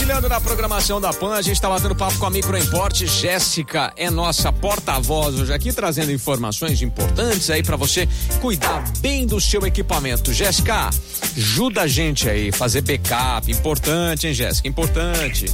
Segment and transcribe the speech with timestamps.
[0.00, 3.06] compartilhando na programação da PAN, a gente está batendo papo com a Microimporte.
[3.06, 8.08] Jéssica é nossa porta-voz hoje aqui, trazendo informações importantes aí para você
[8.40, 10.32] cuidar bem do seu equipamento.
[10.32, 10.88] Jéssica,
[11.36, 13.50] ajuda a gente aí, fazer backup.
[13.52, 14.68] Importante, hein, Jéssica?
[14.68, 15.46] Importante.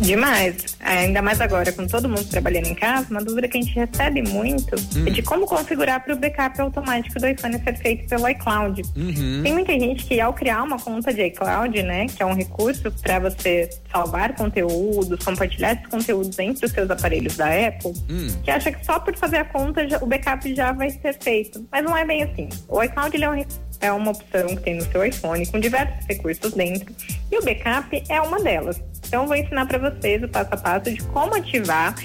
[0.00, 0.76] Demais.
[0.80, 4.22] Ainda mais agora, com todo mundo trabalhando em casa, uma dúvida que a gente recebe
[4.22, 5.04] muito hum.
[5.06, 8.82] é de como configurar para o backup automático do iPhone ser feito pelo iCloud.
[8.96, 9.42] Uhum.
[9.42, 12.90] Tem muita gente que, ao criar uma conta de iCloud, né, que é um recurso
[13.02, 18.28] para você salvar conteúdos, compartilhar esses conteúdos entre os seus aparelhos da Apple, hum.
[18.42, 21.66] que acha que só por fazer a conta já, o backup já vai ser feito.
[21.70, 22.48] Mas não é bem assim.
[22.68, 23.44] O iCloud ele é um
[23.80, 26.94] é uma opção que tem no seu iPhone com diversos recursos dentro
[27.32, 28.80] e o backup é uma delas.
[29.10, 31.96] Então, vou ensinar para vocês o passo a passo de como ativar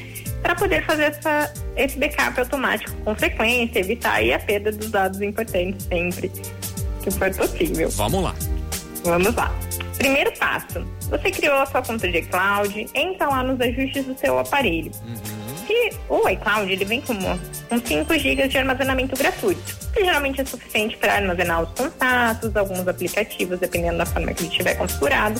[0.41, 5.85] para poder fazer essa, esse backup automático com frequência, evitar a perda dos dados importantes
[5.85, 6.31] sempre
[7.03, 7.89] que for possível.
[7.91, 8.35] Vamos lá.
[9.03, 9.53] Vamos lá.
[9.99, 14.39] Primeiro passo: você criou a sua conta de iCloud, entra lá nos ajustes do seu
[14.39, 14.91] aparelho.
[15.05, 15.57] Uhum.
[15.67, 17.13] Se o iCloud ele vem com,
[17.69, 22.87] com 5 GB de armazenamento gratuito, que geralmente é suficiente para armazenar os contatos, alguns
[22.87, 25.39] aplicativos, dependendo da forma que ele estiver configurado.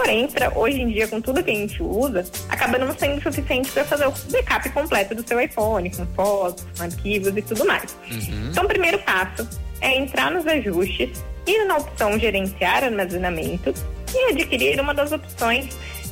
[0.00, 3.70] Porém, pra, hoje em dia, com tudo que a gente usa, acaba não sendo suficiente
[3.70, 7.94] para fazer o backup completo do seu iPhone, com fotos, com arquivos e tudo mais.
[8.10, 8.48] Uhum.
[8.50, 9.46] Então, o primeiro passo
[9.82, 13.74] é entrar nos ajustes, ir na opção gerenciar armazenamento
[14.14, 15.68] e adquirir uma das opções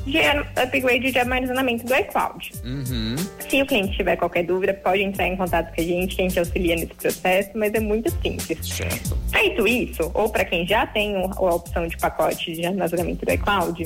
[0.08, 0.18] de
[0.60, 2.52] upgrade de armazenamento do iCloud.
[2.64, 3.16] Uhum.
[3.48, 6.24] Se o cliente tiver qualquer dúvida, pode entrar em contato com a gente, que a
[6.28, 8.66] gente auxilia nesse processo, mas é muito simples.
[8.66, 9.16] Certo.
[9.30, 13.84] Feito isso, ou para quem já tem a opção de pacote de armazenamento do iCloud,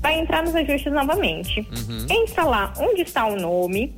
[0.00, 1.60] vai entrar nos ajustes novamente.
[1.60, 2.06] Uhum.
[2.10, 3.94] Entra lá onde está o nome,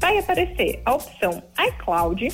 [0.00, 2.28] vai aparecer a opção iCloud.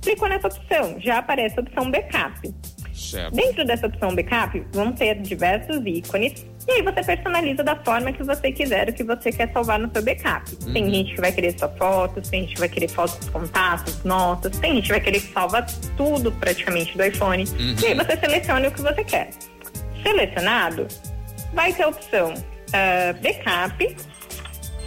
[0.00, 2.54] Clicou nessa opção, já aparece a opção Backup.
[2.94, 3.34] Certo.
[3.34, 8.22] Dentro dessa opção Backup, vão ter diversos ícones e aí você personaliza da forma que
[8.24, 10.50] você quiser o que você quer salvar no seu backup.
[10.64, 10.72] Uhum.
[10.72, 14.58] Tem gente que vai querer só fotos, tem gente que vai querer fotos contatos, notas,
[14.58, 15.64] tem gente que vai querer que salva
[15.96, 17.44] tudo praticamente do iPhone.
[17.44, 17.76] Uhum.
[17.80, 19.30] E aí você seleciona o que você quer.
[20.02, 20.88] Selecionado,
[21.54, 23.96] vai ter a opção uh, backup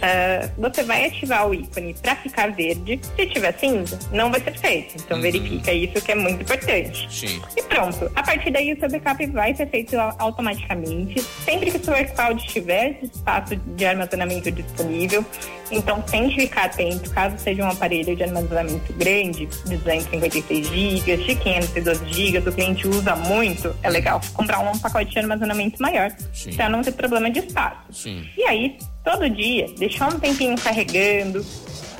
[0.00, 3.00] uh, você vai ativar o ícone para ficar verde.
[3.16, 4.96] Se tiver cinza, não vai ser feito.
[4.96, 5.22] Então uhum.
[5.22, 7.06] verifica isso que é muito importante.
[7.10, 7.40] Sim.
[7.56, 8.10] E pronto.
[8.14, 11.20] A partir daí o seu backup vai ser feito automaticamente.
[11.44, 15.24] Sempre que o seu iCloud tiver espaço de armazenamento disponível.
[15.70, 21.34] Então tente ficar atento, caso seja um aparelho de armazenamento grande, de 256 GB, de
[21.36, 26.10] 512 GB, o cliente usa muito, é legal comprar um pacote de armazenamento maior,
[26.56, 27.78] para não ter problema de espaço.
[27.92, 28.24] Sim.
[28.36, 31.44] E aí, todo dia, deixar um tempinho carregando,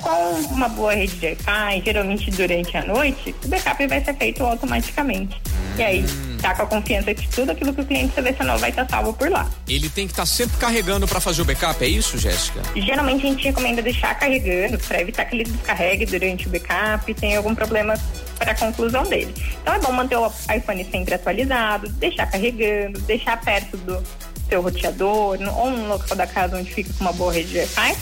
[0.01, 4.43] com uma boa rede de Wi-Fi, geralmente durante a noite, o backup vai ser feito
[4.43, 5.39] automaticamente.
[5.77, 6.05] E aí,
[6.41, 9.29] tá com a confiança que tudo aquilo que o cliente selecionou vai estar salvo por
[9.29, 9.49] lá.
[9.67, 12.61] Ele tem que estar tá sempre carregando para fazer o backup, é isso, Jéssica?
[12.75, 17.13] Geralmente a gente recomenda deixar carregando para evitar que ele descarregue durante o backup e
[17.13, 17.93] tenha algum problema
[18.37, 19.33] para a conclusão dele.
[19.61, 24.03] Então é bom manter o iPhone sempre atualizado, deixar carregando, deixar perto do
[24.49, 27.95] seu roteador ou num local da casa onde fica com uma boa rede de Wi-Fi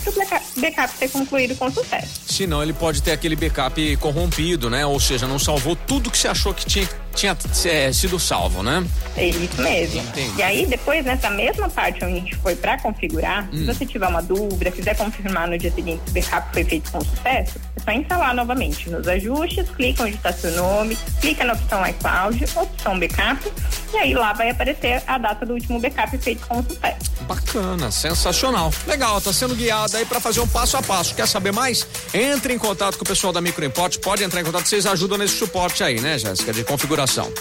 [0.60, 2.20] backup ser concluído com sucesso.
[2.26, 4.84] Senão ele pode ter aquele backup corrompido, né?
[4.86, 8.84] Ou seja, não salvou tudo que você achou que tinha, tinha é, sido salvo, né?
[9.16, 10.00] É isso mesmo.
[10.00, 10.38] Entendi.
[10.38, 13.58] E aí, depois, nessa mesma parte onde a gente foi para configurar, hum.
[13.58, 16.90] se você tiver uma dúvida, quiser confirmar no dia seguinte se o backup foi feito
[16.90, 21.54] com sucesso, é só instalar novamente nos ajustes, clica onde está seu nome, clica na
[21.54, 23.52] opção iCloud, opção backup,
[23.92, 27.10] e aí lá vai aparecer a data do último backup feito com sucesso.
[27.22, 28.72] Bacana, sensacional.
[28.86, 31.14] Legal, tá sendo guiada aí para fazer um passo a passo.
[31.14, 31.86] Quer saber mais?
[32.12, 35.36] Entre em contato com o pessoal da Microimport, pode entrar em contato, vocês ajudam nesse
[35.36, 37.32] suporte aí, né, Jéssica, de configuração.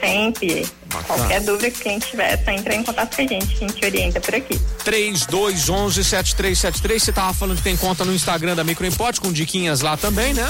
[0.00, 0.66] Sempre.
[0.86, 1.18] Bacana.
[1.18, 3.68] Qualquer dúvida que quem tiver, é só entrar em contato com a gente, que a
[3.68, 4.60] gente orienta por aqui.
[4.84, 10.32] 3211-7373, você tava falando que tem conta no Instagram da Microimport, com diquinhas lá também,
[10.32, 10.48] né?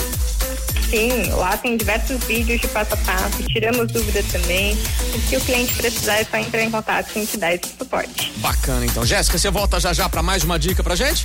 [0.90, 4.78] Sim, lá tem diversos vídeos de passo a passo, tiramos dúvidas também.
[5.14, 7.68] O que o cliente precisar é só entrar em contato que a gente dá esse
[7.76, 8.32] suporte.
[8.36, 9.04] Bacana, então.
[9.04, 11.24] Jéssica, você volta já já para mais uma dica pra gente?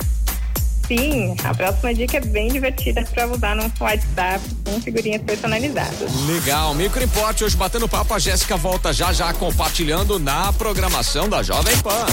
[0.86, 6.12] Sim, a próxima dica é bem divertida para usar no WhatsApp com figurinhas personalizadas.
[6.26, 11.42] Legal, Micro Import hoje batendo papo, a Jéssica volta já já compartilhando na programação da
[11.42, 12.06] Jovem Pan.